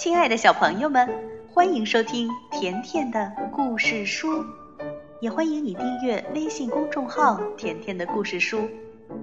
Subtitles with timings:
[0.00, 1.06] 亲爱的小朋友们，
[1.52, 4.46] 欢迎收听甜甜的故事书，
[5.20, 8.66] 也欢迎你订阅微信公众号“甜甜的故事书”。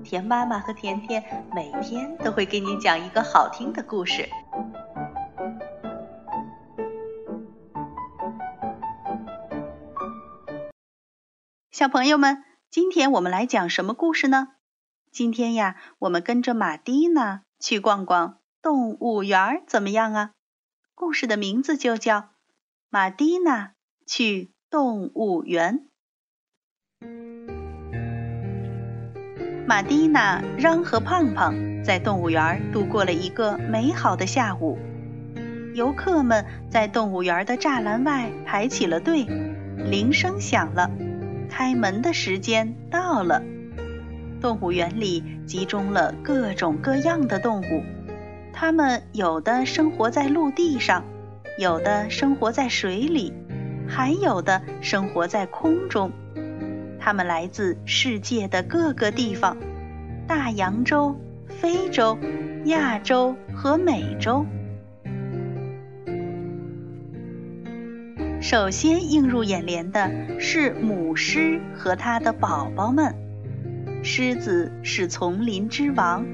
[0.06, 4.30] 甜妈妈和甜甜每天都会给你讲一个好听的故事。
[11.72, 14.50] 小朋友们，今天我们来讲什么故事呢？
[15.12, 20.34] 今天呀，我们跟着马蒂娜去逛逛动物园，怎么样啊？
[21.00, 22.22] 故事的名字就叫
[22.90, 23.74] 《马蒂娜
[24.08, 25.88] 去动物园》。
[29.68, 34.80] 马蒂娜、嚷和胖胖在动物园度过了一个美好的下午。
[35.76, 39.24] 游客们在动物园的栅栏外排起了队，
[39.78, 40.90] 铃声响了，
[41.48, 43.44] 开门的时间到了。
[44.42, 47.84] 动物园里集中了各种各样的动物。
[48.60, 51.06] 它们有的生活在陆地上，
[51.60, 53.32] 有的生活在水里，
[53.88, 56.12] 还有的生活在空中。
[57.00, 59.56] 它们来自世界的各个地方：
[60.28, 61.16] 大洋洲、
[61.48, 62.18] 非洲、
[62.66, 64.44] 亚洲和美洲。
[68.42, 73.14] 首先映入眼帘的是母狮和它的宝宝们。
[74.04, 76.26] 狮子是丛林之王。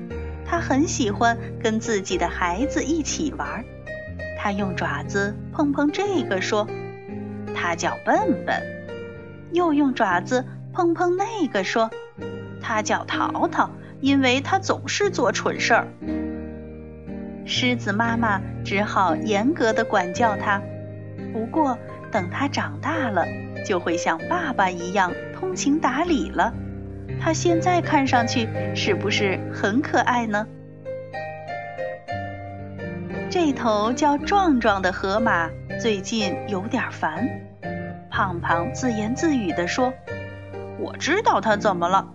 [0.54, 3.66] 他很喜欢跟自己的孩子一起玩，
[4.38, 6.68] 他用爪子碰碰这个，说
[7.58, 8.62] ：“他叫笨笨。”
[9.52, 11.90] 又用爪子碰碰那个，说
[12.62, 15.88] ：“他叫淘淘，因为他总是做蠢事儿。”
[17.48, 20.62] 狮子妈妈只好严格的管教他，
[21.34, 21.80] 不过
[22.12, 23.26] 等他长大了，
[23.66, 26.54] 就会像爸爸一样通情达理了。
[27.24, 30.46] 它现在看上去是不是很可爱呢？
[33.30, 37.26] 这头叫壮壮的河马最近有点烦。
[38.10, 39.94] 胖胖自言自语地说
[40.78, 42.06] ：“我知道它怎么了，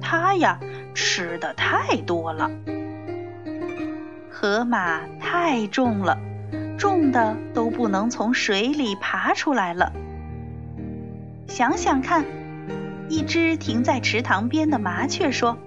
[0.00, 0.58] 它呀
[0.94, 2.50] 吃的太多了。
[4.30, 6.18] 河马太重了，
[6.78, 9.92] 重的都不能从水里爬出来了。
[11.46, 12.24] 想想看。”
[13.08, 15.58] 一只停在池塘边的麻雀说：“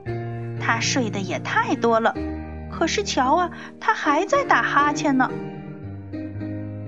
[0.60, 2.16] 它睡得也太多了，
[2.72, 5.32] 可是瞧啊，它还在打哈欠呢。”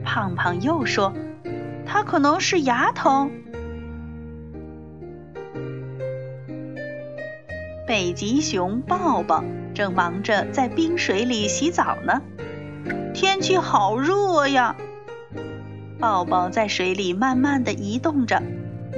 [0.03, 1.13] 胖胖又说
[1.85, 3.31] ：“它可能是牙疼。”
[7.87, 9.43] 北极熊抱抱
[9.73, 12.21] 正忙着在冰水里洗澡呢，
[13.13, 14.75] 天气好热呀！
[15.99, 18.41] 抱抱在水里慢慢的移动着，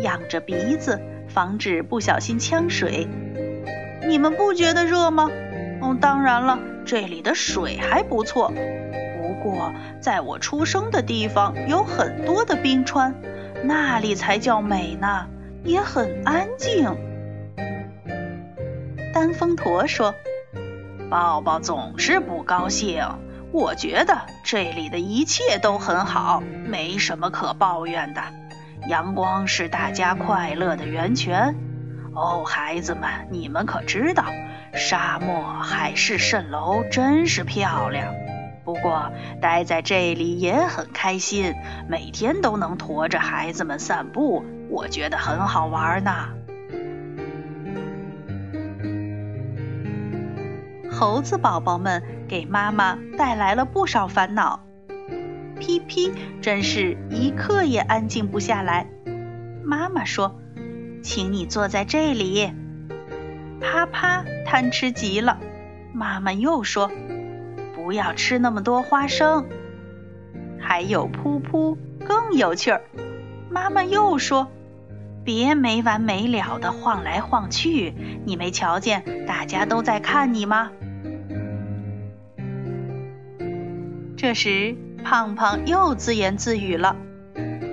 [0.01, 1.01] 仰着鼻子。
[1.33, 3.07] 防止不小心呛水，
[4.07, 5.29] 你们不觉得热吗？
[5.81, 8.49] 哦，当然了，这里的水还不错。
[8.49, 9.71] 不过，
[10.01, 13.15] 在我出生的地方有很多的冰川，
[13.63, 15.27] 那里才叫美呢，
[15.63, 16.95] 也很安静。
[19.13, 20.13] 丹峰驼说
[21.09, 23.03] ：“抱抱总是不高兴，
[23.51, 28.21] 我觉得这里的一切都很好，没什么可抱怨的。”
[28.87, 31.55] 阳光是大家快乐的源泉。
[32.13, 34.25] 哦，孩子们，你们可知道，
[34.73, 38.13] 沙漠海市蜃楼真是漂亮。
[38.65, 41.53] 不过，待在这里也很开心，
[41.87, 46.11] 每天都能驮着孩子们散步，我觉得很好玩呢。
[50.91, 54.59] 猴子宝宝们给妈妈带来了不少烦恼。
[55.61, 56.11] 皮皮
[56.41, 58.89] 真是一刻也安静不下来。
[59.63, 60.41] 妈妈说
[61.03, 62.51] ：“请你坐在这里。”
[63.61, 65.37] 啪啪贪吃极了。
[65.93, 66.91] 妈妈又说
[67.75, 69.47] ：“不要吃那么多花生。”
[70.59, 72.81] 还有噗噗更有趣儿。
[73.51, 74.51] 妈妈又说
[75.23, 77.93] ：“别没完没了的晃来晃去，
[78.25, 80.71] 你没瞧见大家都在看你吗？”
[84.17, 84.75] 这时。
[85.03, 86.95] 胖胖又自言自语了：“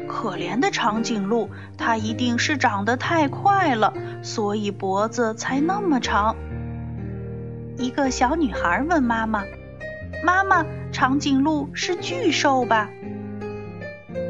[0.08, 6.36] 可怜的长颈鹿，它一定是长得太快了，所以脖子才那么长。”
[7.78, 9.44] 一个小女孩问妈妈
[10.24, 12.90] ：“妈妈，长颈鹿是巨兽吧？”“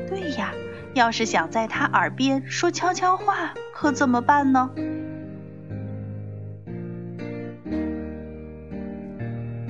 [0.09, 0.53] 对呀，
[0.93, 4.71] 要是想在它耳边说悄悄话，可怎么办呢？”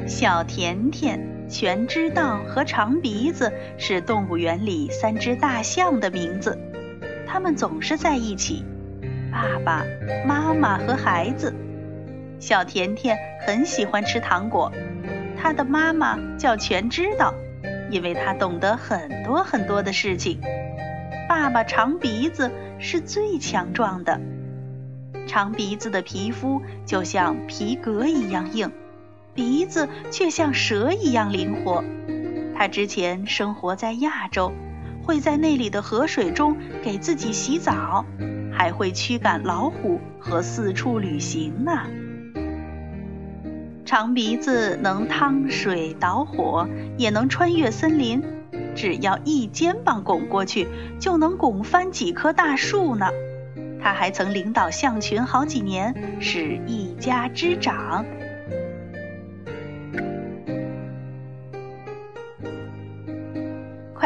[0.08, 1.37] 小甜甜。
[1.48, 6.58] 全知道和长鼻子是动物园里三只大象的名字，
[7.26, 8.64] 它们总是在一起，
[9.32, 9.84] 爸爸
[10.26, 11.54] 妈妈和孩子。
[12.38, 14.70] 小甜甜很喜欢吃糖果，
[15.36, 17.34] 它的妈妈叫全知道，
[17.90, 20.40] 因为她懂得很多很多的事情。
[21.28, 24.20] 爸爸长鼻子是最强壮的，
[25.26, 28.70] 长鼻子的皮肤就像皮革一样硬，
[29.38, 31.84] 鼻子却像蛇一样灵活。
[32.56, 34.52] 他之前生活在亚洲，
[35.04, 38.04] 会在那里的河水中给自己洗澡，
[38.52, 41.86] 还会驱赶老虎和四处旅行呢。
[43.84, 48.20] 长鼻子能趟水导火，也能穿越森林。
[48.74, 50.66] 只要一肩膀拱过去，
[50.98, 53.06] 就能拱翻几棵大树呢。
[53.80, 58.04] 他还曾领导象群好几年，是一家之长。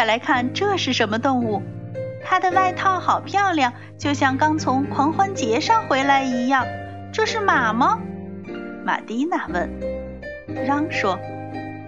[0.03, 1.63] 快来看，这是什么动物？
[2.25, 6.67] 它的外套好漂亮，就像刚从狂欢节上回来一样。
[7.13, 8.01] 这是马吗？
[8.85, 9.71] 马蒂娜问。
[10.67, 11.17] 嚷说：“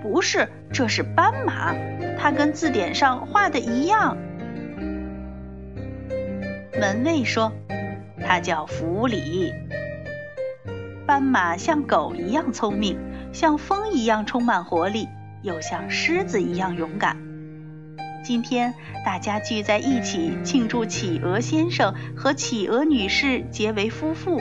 [0.01, 1.75] 不是，这是斑马。”
[2.17, 4.17] 它跟字典上画的一样。
[6.79, 7.51] 门卫说
[8.25, 9.53] ：“它叫弗里。”
[11.05, 12.97] 斑马像狗一样聪明，
[13.33, 15.09] 像风一样充满活力，
[15.43, 17.34] 又像狮子一样勇敢。
[18.25, 18.73] 今天
[19.05, 24.41] 大家聚在一起庆祝企鹅先生和企鹅女士结为夫妇，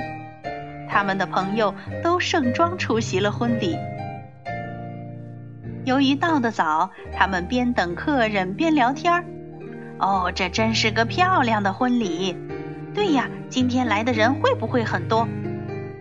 [0.89, 3.77] 他们的朋友都盛装出席了婚礼。
[5.83, 9.25] 由于到得早，他们边等客人边聊天儿。
[9.99, 12.37] 哦，这真是个漂亮的婚礼。
[12.95, 15.27] 对呀，今天来的人会不会很多？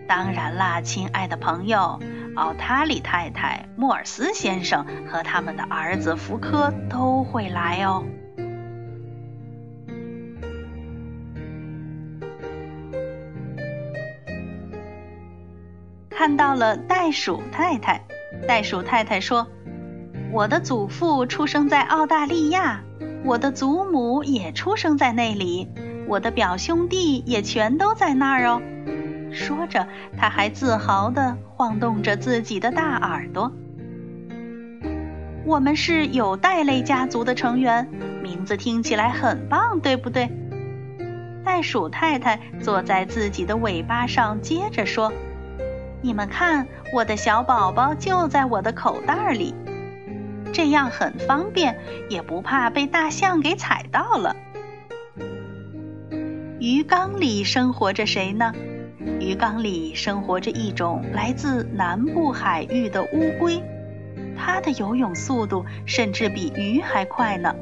[0.07, 1.99] 当然啦，亲爱的朋友，
[2.35, 8.03] 奥塔里太太、莫尔斯先生和他们的儿子福柯都会来哦。
[16.09, 18.01] 看到了袋鼠太太，
[18.47, 19.47] 袋鼠太太说。
[20.31, 22.81] 我的祖父出生在澳大利亚，
[23.23, 25.69] 我的祖母也出生在那里，
[26.07, 28.59] 我的表兄弟也全都在那儿哦。
[29.33, 29.87] 说着，
[30.17, 33.51] 他还自豪地晃动着自己的大耳朵。
[35.45, 37.89] 我们是有袋类家族的成员，
[38.21, 40.29] 名字听起来很棒，对不对？
[41.43, 45.11] 袋鼠太太坐在自己的尾巴上，接着说
[46.01, 49.53] ：“你们看，我的小宝宝就在我的口袋里。”
[50.53, 51.77] 这样很方便，
[52.09, 54.35] 也不怕被大象给踩到了。
[56.59, 58.53] 鱼缸里生活着谁呢？
[59.19, 63.61] 鱼缸里生活着一种来自南部海域的乌龟，
[64.37, 67.53] 它的游泳速度甚至比鱼还快呢。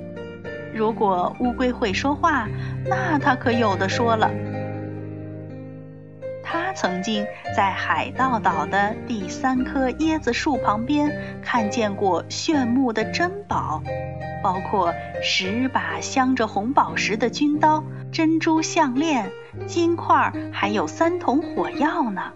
[0.73, 2.47] 如果乌龟会说话，
[2.85, 4.29] 那它可有的说了。
[6.73, 7.25] 曾经
[7.56, 13.81] 在海盗岛的第三棵椰子树旁边看见过炫目的珍宝，
[14.44, 19.31] 包括十把镶着红宝石的军刀、珍珠项链、
[19.68, 22.31] 金块，还有三桶火药呢。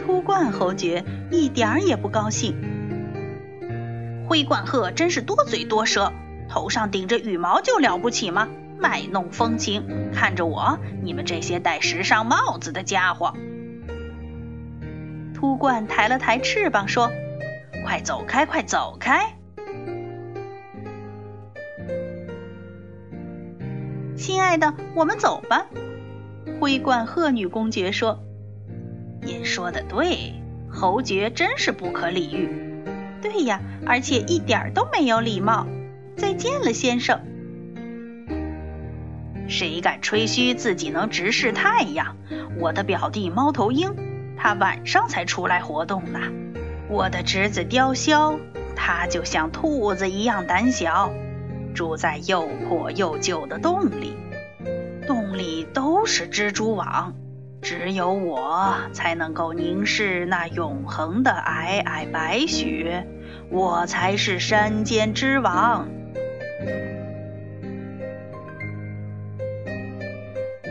[0.00, 2.56] 秃冠侯爵一点儿也不高兴。
[4.26, 6.12] 灰冠鹤真是多嘴多舌，
[6.48, 8.48] 头上顶着羽毛就了不起吗？
[8.80, 13.34] 卖弄风情，看着我，你们这些戴时尚帽子的家伙！
[15.34, 17.10] 秃鹳抬了抬翅膀说
[17.84, 19.34] ：“快走开，快走开！”
[24.16, 25.66] 亲爱的，我们走吧。”
[26.60, 28.20] 灰冠鹤女公爵说。
[29.22, 30.34] “您说的对，
[30.68, 32.48] 侯爵真是不可理喻。
[33.22, 35.66] ”“对呀，而且一点都没有礼貌。
[36.16, 37.20] ”“再见了，先生。”
[39.48, 42.14] 谁敢吹嘘自己能直视太阳？
[42.60, 43.94] 我的表弟猫头鹰，
[44.36, 46.20] 他晚上才出来活动呢。
[46.88, 48.38] 我的侄子雕鸮，
[48.76, 51.10] 他就像兔子一样胆小，
[51.74, 54.14] 住在又破又旧的洞里，
[55.06, 57.14] 洞里都是蜘蛛网，
[57.62, 63.06] 只有我才能够凝视那永恒的皑皑白雪，
[63.50, 65.88] 我才是山间之王。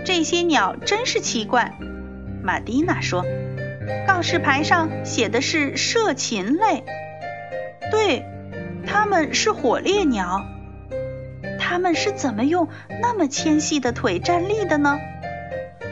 [0.07, 1.77] 这些鸟真是奇怪，
[2.41, 3.25] 玛蒂娜说。
[4.07, 6.85] 告示牌上写的是射禽类，
[7.91, 8.23] 对，
[8.85, 10.45] 它们是火烈鸟。
[11.59, 12.69] 它们是怎么用
[13.01, 14.97] 那么纤细的腿站立的呢？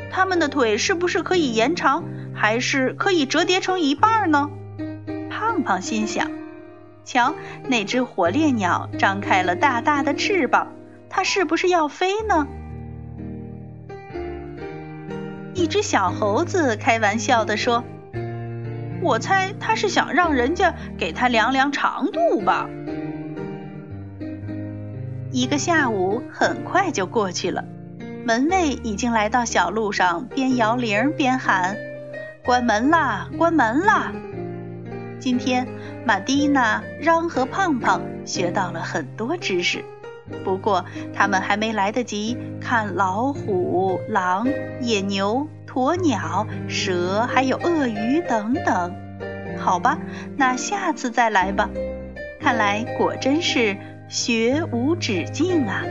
[0.09, 4.49] 它们的腿是不是可以延长，还是可以折叠成一半呢？
[5.29, 6.31] 胖胖心想。
[7.03, 7.35] 瞧，
[7.67, 10.71] 那只火烈鸟张开了大大的翅膀，
[11.09, 12.47] 它是不是要飞呢？
[15.55, 17.85] 一只小猴子开玩笑地说
[19.01, 22.69] ：“我猜他是想让人家给他量量长度吧。
[25.31, 27.63] 一个下午很快就过去了，
[28.25, 31.77] 门卫已经来到小路上，边摇铃边喊
[32.43, 34.11] ：“关门啦，关门啦！”
[35.19, 35.65] 今天，
[36.05, 39.85] 玛蒂娜、嚷和胖胖学到了很多知识。
[40.43, 44.47] 不过，他们还没来得及看老虎、狼、
[44.81, 48.95] 野牛、鸵鸟、蛇，还有鳄鱼等等。
[49.57, 49.97] 好吧，
[50.37, 51.69] 那下次再来吧。
[52.39, 53.77] 看来果真是
[54.07, 55.83] 学无止境啊！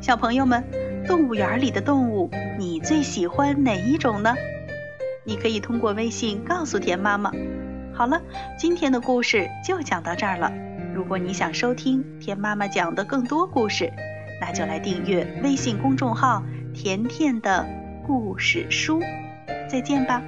[0.00, 0.62] 小朋友们，
[1.06, 4.34] 动物园里的动物，你最喜欢哪一种呢？
[5.24, 7.32] 你可以通过微信告诉田妈妈。
[7.92, 8.20] 好了，
[8.56, 10.52] 今天的故事就讲到这儿了。
[10.96, 13.92] 如果你想收听甜妈妈讲的更多故事，
[14.40, 17.66] 那就来订阅微信公众号“甜甜的
[18.06, 19.02] 故事书”。
[19.68, 20.22] 再见吧。